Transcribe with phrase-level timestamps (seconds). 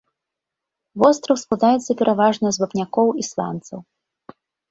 [1.03, 3.79] Востраў складаецца пераважна з вапнякоў і сланцаў.